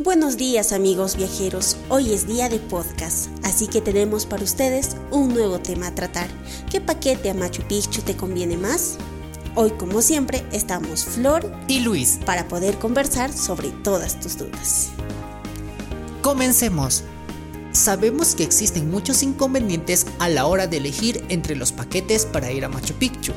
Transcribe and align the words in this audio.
Buenos 0.00 0.36
días 0.36 0.72
amigos 0.72 1.16
viajeros, 1.16 1.76
hoy 1.88 2.12
es 2.12 2.28
día 2.28 2.48
de 2.48 2.60
podcast, 2.60 3.30
así 3.42 3.66
que 3.66 3.80
tenemos 3.80 4.26
para 4.26 4.44
ustedes 4.44 4.96
un 5.10 5.34
nuevo 5.34 5.58
tema 5.58 5.88
a 5.88 5.94
tratar. 5.96 6.28
¿Qué 6.70 6.80
paquete 6.80 7.30
a 7.30 7.34
Machu 7.34 7.62
Picchu 7.62 8.02
te 8.02 8.16
conviene 8.16 8.56
más? 8.56 8.96
Hoy 9.56 9.70
como 9.72 10.00
siempre 10.00 10.44
estamos 10.52 11.04
Flor 11.04 11.52
y 11.66 11.80
Luis 11.80 12.20
para 12.24 12.46
poder 12.46 12.78
conversar 12.78 13.32
sobre 13.32 13.70
todas 13.70 14.20
tus 14.20 14.38
dudas. 14.38 14.90
Comencemos. 16.22 17.02
Sabemos 17.72 18.36
que 18.36 18.44
existen 18.44 18.88
muchos 18.92 19.24
inconvenientes 19.24 20.06
a 20.20 20.28
la 20.28 20.46
hora 20.46 20.68
de 20.68 20.76
elegir 20.76 21.24
entre 21.28 21.56
los 21.56 21.72
paquetes 21.72 22.24
para 22.24 22.52
ir 22.52 22.64
a 22.64 22.68
Machu 22.68 22.94
Picchu 22.94 23.32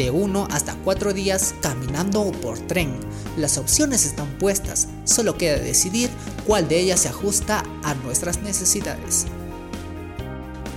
de 0.00 0.10
1 0.10 0.48
hasta 0.50 0.74
4 0.76 1.12
días 1.12 1.54
caminando 1.60 2.22
o 2.22 2.32
por 2.32 2.58
tren. 2.58 2.98
Las 3.36 3.58
opciones 3.58 4.06
están 4.06 4.38
puestas, 4.38 4.88
solo 5.04 5.36
queda 5.36 5.58
decidir 5.58 6.08
cuál 6.46 6.68
de 6.68 6.80
ellas 6.80 7.00
se 7.00 7.08
ajusta 7.08 7.62
a 7.84 7.94
nuestras 7.96 8.40
necesidades. 8.40 9.26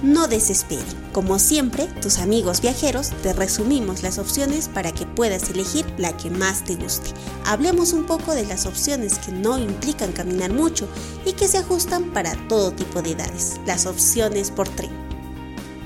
No 0.01 0.27
desesperen, 0.27 0.83
como 1.13 1.39
siempre, 1.39 1.85
tus 2.01 2.17
amigos 2.17 2.59
viajeros 2.59 3.11
te 3.21 3.31
resumimos 3.31 4.03
las 4.03 4.17
opciones 4.17 4.67
para 4.67 4.91
que 4.91 5.05
puedas 5.05 5.49
elegir 5.49 5.85
la 5.97 6.17
que 6.17 6.29
más 6.29 6.65
te 6.65 6.75
guste. 6.75 7.11
Hablemos 7.45 7.93
un 7.93 8.05
poco 8.05 8.35
de 8.35 8.45
las 8.45 8.65
opciones 8.65 9.19
que 9.19 9.31
no 9.31 9.57
implican 9.57 10.11
caminar 10.11 10.51
mucho 10.51 10.85
y 11.25 11.31
que 11.31 11.47
se 11.47 11.59
ajustan 11.59 12.11
para 12.11 12.35
todo 12.49 12.73
tipo 12.73 13.01
de 13.01 13.11
edades, 13.11 13.53
las 13.65 13.85
opciones 13.85 14.51
por 14.51 14.67
tren. 14.67 15.12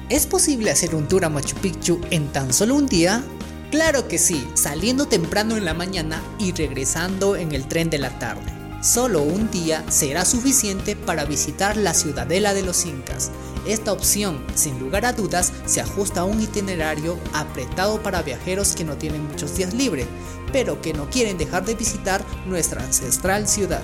¿Es 0.10 0.26
posible 0.26 0.72
hacer 0.72 0.96
un 0.96 1.06
tour 1.10 1.26
a 1.26 1.30
Machu 1.30 1.58
Picchu 1.58 2.00
en 2.12 2.32
tan 2.32 2.54
solo 2.54 2.76
un 2.76 2.88
día? 2.88 3.22
Claro 3.72 4.08
que 4.08 4.18
sí, 4.18 4.48
saliendo 4.54 5.08
temprano 5.08 5.58
en 5.58 5.66
la 5.66 5.74
mañana 5.74 6.24
y 6.40 6.54
regresando 6.54 7.36
en 7.36 7.52
el 7.52 7.68
tren 7.68 7.90
de 7.90 7.98
la 7.98 8.18
tarde. 8.18 8.54
Solo 8.82 9.22
un 9.22 9.52
día 9.52 9.84
será 9.90 10.24
suficiente 10.24 10.96
para 10.96 11.26
visitar 11.26 11.76
la 11.76 11.94
ciudadela 11.94 12.54
de 12.54 12.62
los 12.62 12.86
incas. 12.86 13.32
Esta 13.68 13.92
opción, 13.92 14.46
sin 14.56 14.80
lugar 14.80 15.06
a 15.06 15.12
dudas, 15.12 15.52
se 15.66 15.82
ajusta 15.82 16.22
a 16.22 16.26
un 16.26 16.42
itinerario 16.42 17.20
apretado 17.34 18.02
para 18.02 18.22
viajeros 18.22 18.78
que 18.78 18.86
no 18.86 18.96
tienen 18.96 19.28
muchos 19.28 19.58
días 19.58 19.74
libres, 19.74 20.08
pero 20.54 20.82
que 20.82 20.94
no 20.94 21.10
quieren 21.10 21.38
dejar 21.38 21.66
de 21.66 21.76
visitar 21.76 22.24
nuestra 22.46 22.82
ancestral 22.82 23.46
ciudad. 23.46 23.84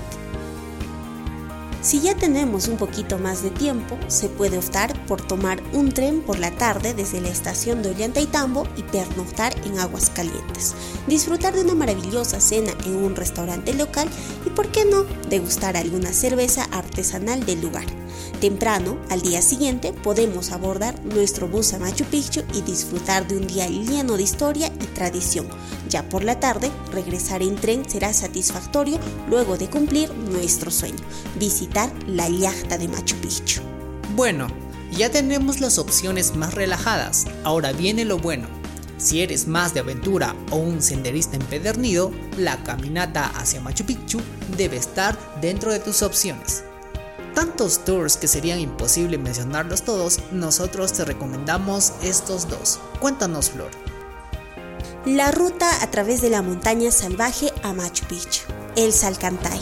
Si 1.83 1.99
ya 1.99 2.15
tenemos 2.15 2.69
un 2.69 2.77
poquito 2.77 3.19
más 3.19 3.43
de 3.43 3.49
tiempo, 3.49 3.99
se 4.07 4.29
puede 4.29 4.57
optar 4.57 5.05
por 5.05 5.19
tomar 5.21 5.61
un 5.73 5.91
tren 5.91 6.21
por 6.21 6.39
la 6.39 6.49
tarde 6.49 6.93
desde 6.93 7.19
la 7.19 7.27
estación 7.27 7.83
de 7.83 7.89
Ollantaytambo 7.89 8.65
y 8.77 8.83
pernoctar 8.83 9.53
en 9.65 9.77
Aguas 9.79 10.09
Calientes, 10.09 10.75
disfrutar 11.07 11.53
de 11.53 11.63
una 11.63 11.75
maravillosa 11.75 12.39
cena 12.39 12.71
en 12.85 12.95
un 12.95 13.17
restaurante 13.17 13.73
local 13.73 14.07
y, 14.45 14.49
por 14.51 14.69
qué 14.71 14.85
no, 14.85 15.03
degustar 15.29 15.75
alguna 15.75 16.13
cerveza 16.13 16.63
artesanal 16.71 17.45
del 17.45 17.59
lugar. 17.59 18.02
Temprano, 18.39 18.97
al 19.09 19.21
día 19.21 19.41
siguiente, 19.41 19.93
podemos 19.93 20.51
abordar 20.51 20.99
nuestro 21.05 21.47
bus 21.47 21.73
a 21.73 21.79
Machu 21.79 22.03
Picchu 22.05 22.41
y 22.53 22.61
disfrutar 22.61 23.27
de 23.27 23.37
un 23.37 23.47
día 23.47 23.67
lleno 23.67 24.17
de 24.17 24.23
historia 24.23 24.67
y 24.67 24.85
tradición. 24.87 25.47
Ya 25.89 26.09
por 26.09 26.23
la 26.23 26.39
tarde, 26.39 26.69
regresar 26.91 27.41
en 27.41 27.55
tren 27.55 27.89
será 27.89 28.11
satisfactorio 28.13 28.99
luego 29.29 29.57
de 29.57 29.69
cumplir 29.69 30.13
nuestro 30.13 30.71
sueño, 30.71 31.03
visitar 31.39 31.89
la 32.07 32.27
yachta 32.27 32.77
de 32.77 32.87
Machu 32.89 33.15
Picchu. 33.17 33.61
Bueno, 34.15 34.47
ya 34.91 35.09
tenemos 35.09 35.61
las 35.61 35.77
opciones 35.77 36.35
más 36.35 36.53
relajadas, 36.53 37.25
ahora 37.43 37.71
viene 37.71 38.03
lo 38.05 38.17
bueno. 38.17 38.47
Si 38.97 39.21
eres 39.21 39.47
más 39.47 39.73
de 39.73 39.79
aventura 39.79 40.35
o 40.51 40.57
un 40.57 40.81
senderista 40.81 41.35
empedernido, 41.35 42.11
la 42.37 42.61
caminata 42.63 43.25
hacia 43.25 43.61
Machu 43.61 43.85
Picchu 43.85 44.19
debe 44.57 44.77
estar 44.77 45.17
dentro 45.41 45.71
de 45.71 45.79
tus 45.79 46.03
opciones 46.03 46.63
tours 47.55 48.17
que 48.17 48.27
serían 48.27 48.59
imposible 48.59 49.17
mencionarlos 49.17 49.83
todos, 49.83 50.19
nosotros 50.31 50.93
te 50.93 51.05
recomendamos 51.05 51.93
estos 52.01 52.49
dos. 52.49 52.79
Cuéntanos, 52.99 53.51
Flor. 53.51 53.71
La 55.05 55.31
ruta 55.31 55.83
a 55.83 55.91
través 55.91 56.21
de 56.21 56.29
la 56.29 56.41
montaña 56.41 56.91
salvaje 56.91 57.51
a 57.61 57.73
Machu 57.73 58.05
Picchu, 58.05 58.41
el 58.75 58.93
Salcantay. 58.93 59.59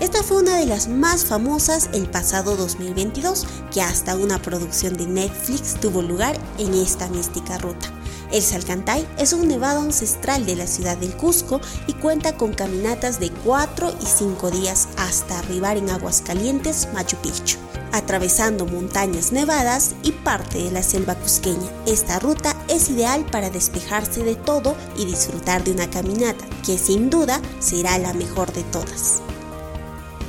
Esta 0.00 0.22
fue 0.22 0.38
una 0.38 0.56
de 0.56 0.66
las 0.66 0.88
más 0.88 1.24
famosas 1.24 1.90
el 1.92 2.08
pasado 2.08 2.56
2022, 2.56 3.46
que 3.72 3.82
hasta 3.82 4.16
una 4.16 4.40
producción 4.40 4.96
de 4.96 5.06
Netflix 5.06 5.74
tuvo 5.80 6.02
lugar 6.02 6.38
en 6.58 6.74
esta 6.74 7.08
mística 7.08 7.58
ruta. 7.58 7.99
El 8.32 8.42
Salcantay 8.42 9.06
es 9.18 9.32
un 9.32 9.48
nevado 9.48 9.80
ancestral 9.80 10.46
de 10.46 10.54
la 10.54 10.68
ciudad 10.68 10.96
del 10.96 11.16
Cusco 11.16 11.60
y 11.88 11.94
cuenta 11.94 12.36
con 12.36 12.52
caminatas 12.52 13.18
de 13.18 13.30
4 13.30 13.92
y 14.00 14.06
5 14.06 14.50
días 14.52 14.88
hasta 14.96 15.40
arribar 15.40 15.76
en 15.76 15.90
Aguascalientes, 15.90 16.88
Machu 16.94 17.16
Picchu, 17.16 17.58
atravesando 17.90 18.66
montañas 18.66 19.32
nevadas 19.32 19.96
y 20.04 20.12
parte 20.12 20.62
de 20.62 20.70
la 20.70 20.84
selva 20.84 21.16
cusqueña. 21.16 21.68
Esta 21.86 22.20
ruta 22.20 22.54
es 22.68 22.88
ideal 22.88 23.26
para 23.26 23.50
despejarse 23.50 24.22
de 24.22 24.36
todo 24.36 24.76
y 24.96 25.06
disfrutar 25.06 25.64
de 25.64 25.72
una 25.72 25.90
caminata 25.90 26.44
que 26.64 26.78
sin 26.78 27.10
duda 27.10 27.40
será 27.58 27.98
la 27.98 28.12
mejor 28.12 28.52
de 28.52 28.62
todas. 28.64 29.22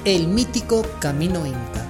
El 0.06 0.28
mítico 0.28 0.84
Camino 1.00 1.46
Inca. 1.46 1.86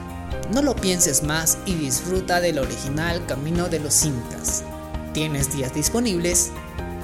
No 0.53 0.61
lo 0.61 0.75
pienses 0.75 1.23
más 1.23 1.57
y 1.65 1.75
disfruta 1.75 2.41
del 2.41 2.59
original 2.59 3.25
Camino 3.25 3.69
de 3.69 3.79
los 3.79 4.03
Incas. 4.03 4.65
¿Tienes 5.13 5.53
días 5.55 5.73
disponibles? 5.73 6.51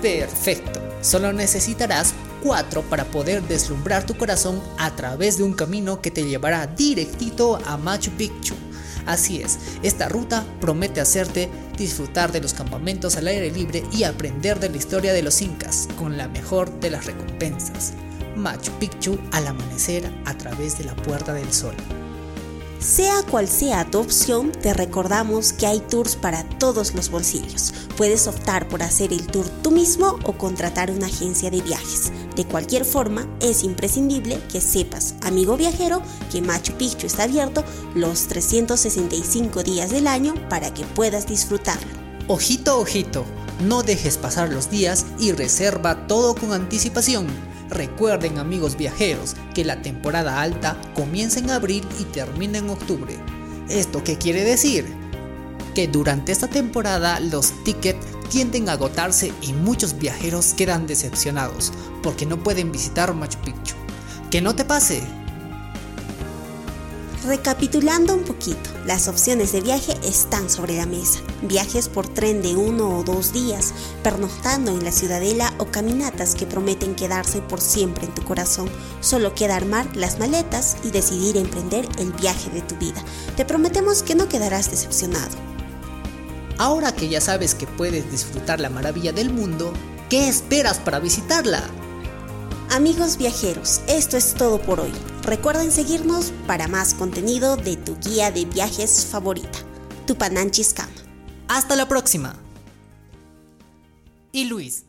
Perfecto. 0.01 0.79
Solo 1.01 1.33
necesitarás 1.33 2.13
cuatro 2.41 2.81
para 2.83 3.05
poder 3.05 3.43
deslumbrar 3.43 4.05
tu 4.05 4.15
corazón 4.15 4.61
a 4.77 4.95
través 4.95 5.37
de 5.37 5.43
un 5.43 5.53
camino 5.53 6.01
que 6.01 6.11
te 6.11 6.23
llevará 6.23 6.67
directito 6.67 7.59
a 7.65 7.77
Machu 7.77 8.11
Picchu. 8.11 8.55
Así 9.05 9.41
es, 9.41 9.57
esta 9.83 10.09
ruta 10.09 10.45
promete 10.59 11.01
hacerte 11.01 11.49
disfrutar 11.77 12.31
de 12.31 12.41
los 12.41 12.53
campamentos 12.53 13.15
al 13.15 13.27
aire 13.27 13.51
libre 13.51 13.83
y 13.91 14.03
aprender 14.03 14.59
de 14.59 14.69
la 14.69 14.77
historia 14.77 15.13
de 15.13 15.23
los 15.23 15.41
incas 15.41 15.87
con 15.97 16.17
la 16.17 16.27
mejor 16.27 16.79
de 16.79 16.91
las 16.91 17.05
recompensas. 17.05 17.93
Machu 18.35 18.71
Picchu 18.79 19.17
al 19.31 19.47
amanecer 19.47 20.09
a 20.25 20.37
través 20.37 20.77
de 20.77 20.85
la 20.85 20.95
Puerta 20.95 21.33
del 21.33 21.51
Sol. 21.53 21.75
Sea 22.79 23.23
cual 23.23 23.47
sea 23.47 23.89
tu 23.89 23.99
opción, 23.99 24.51
te 24.51 24.71
recordamos 24.71 25.51
que 25.51 25.65
hay 25.65 25.79
tours 25.79 26.15
para 26.15 26.43
todos 26.43 26.93
los 26.93 27.09
bolsillos. 27.09 27.73
Puedes 27.97 28.27
optar 28.27 28.67
por 28.67 28.83
hacer 28.83 29.11
el 29.11 29.25
tour 29.25 29.49
tú 29.63 29.71
mismo 29.71 30.19
o 30.25 30.33
contratar 30.33 30.91
una 30.91 31.07
agencia 31.07 31.49
de 31.49 31.61
viajes. 31.61 32.11
De 32.35 32.45
cualquier 32.45 32.85
forma, 32.85 33.27
es 33.41 33.63
imprescindible 33.63 34.39
que 34.51 34.61
sepas, 34.61 35.15
amigo 35.23 35.57
viajero, 35.57 36.03
que 36.31 36.41
Machu 36.41 36.73
Picchu 36.73 37.07
está 37.07 37.23
abierto 37.23 37.63
los 37.95 38.27
365 38.27 39.63
días 39.63 39.89
del 39.89 40.05
año 40.05 40.35
para 40.47 40.71
que 40.71 40.85
puedas 40.85 41.25
disfrutarlo. 41.25 41.97
Ojito, 42.27 42.79
ojito, 42.79 43.25
no 43.65 43.81
dejes 43.81 44.17
pasar 44.17 44.49
los 44.49 44.69
días 44.69 45.07
y 45.17 45.31
reserva 45.31 46.05
todo 46.05 46.35
con 46.35 46.53
anticipación 46.53 47.27
Recuerden 47.69 48.37
amigos 48.37 48.77
viajeros 48.77 49.35
que 49.53 49.65
la 49.65 49.81
temporada 49.81 50.41
alta 50.41 50.79
comienza 50.95 51.39
en 51.39 51.49
abril 51.49 51.85
y 51.99 52.05
termina 52.05 52.59
en 52.59 52.69
octubre. 52.69 53.17
¿Esto 53.69 54.03
qué 54.03 54.17
quiere 54.17 54.43
decir? 54.43 54.85
Que 55.75 55.87
durante 55.87 56.31
esta 56.31 56.47
temporada 56.47 57.19
los 57.19 57.51
tickets 57.63 58.05
tienden 58.29 58.69
a 58.69 58.73
agotarse 58.73 59.31
y 59.41 59.53
muchos 59.53 59.97
viajeros 59.97 60.53
quedan 60.53 60.87
decepcionados 60.87 61.71
porque 62.03 62.25
no 62.25 62.41
pueden 62.41 62.71
visitar 62.71 63.13
Machu 63.13 63.39
Picchu. 63.39 63.75
Que 64.31 64.41
no 64.41 64.55
te 64.55 64.65
pase, 64.65 65.01
Recapitulando 67.27 68.13
un 68.13 68.23
poquito, 68.23 68.69
las 68.85 69.09
opciones 69.09 69.51
de 69.51 69.59
viaje 69.59 69.91
están 70.01 70.49
sobre 70.49 70.77
la 70.77 70.85
mesa. 70.85 71.19
Viajes 71.41 71.89
por 71.89 72.07
tren 72.07 72.41
de 72.41 72.55
uno 72.55 72.97
o 72.97 73.03
dos 73.03 73.33
días, 73.33 73.73
pernoctando 74.01 74.71
en 74.71 74.85
la 74.85 74.93
ciudadela 74.93 75.53
o 75.57 75.65
caminatas 75.65 76.35
que 76.35 76.45
prometen 76.45 76.95
quedarse 76.95 77.41
por 77.41 77.59
siempre 77.59 78.05
en 78.05 78.15
tu 78.15 78.23
corazón. 78.23 78.69
Solo 79.01 79.35
queda 79.35 79.57
armar 79.57 79.93
las 79.93 80.19
maletas 80.19 80.77
y 80.85 80.91
decidir 80.91 81.35
emprender 81.35 81.85
el 81.99 82.13
viaje 82.13 82.49
de 82.49 82.61
tu 82.61 82.77
vida. 82.77 83.03
Te 83.35 83.43
prometemos 83.43 84.03
que 84.03 84.15
no 84.15 84.29
quedarás 84.29 84.71
decepcionado. 84.71 85.35
Ahora 86.57 86.93
que 86.93 87.09
ya 87.09 87.19
sabes 87.19 87.55
que 87.55 87.67
puedes 87.67 88.09
disfrutar 88.09 88.61
la 88.61 88.69
maravilla 88.69 89.11
del 89.11 89.33
mundo, 89.33 89.73
¿qué 90.09 90.29
esperas 90.29 90.77
para 90.77 90.99
visitarla? 90.99 91.61
Amigos 92.69 93.17
viajeros, 93.17 93.81
esto 93.87 94.15
es 94.15 94.33
todo 94.33 94.61
por 94.61 94.79
hoy. 94.79 94.93
Recuerden 95.27 95.73
seguirnos 95.73 96.31
para 96.47 96.69
más 96.69 96.93
contenido 96.93 97.57
de 97.57 97.75
tu 97.75 97.97
guía 97.99 98.31
de 98.31 98.45
viajes 98.45 99.05
favorita, 99.05 99.59
Tupananchis 100.05 100.73
Cama. 100.73 100.89
Hasta 101.49 101.75
la 101.75 101.85
próxima. 101.85 102.33
Y 104.31 104.45
Luis. 104.45 104.86